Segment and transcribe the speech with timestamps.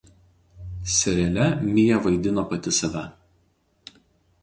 [0.93, 1.45] Seriale
[1.75, 3.03] Mia vaidino pati save.